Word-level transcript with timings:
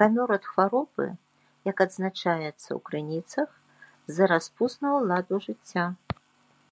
Памёр 0.00 0.28
ад 0.36 0.44
хваробы, 0.54 1.06
як 1.70 1.76
адзначаецца 1.86 2.50
ў 2.50 2.82
крыніцах, 2.90 3.48
з-за 3.88 4.32
распуснага 4.34 4.98
ладу 5.10 5.36
жыцця. 5.48 5.86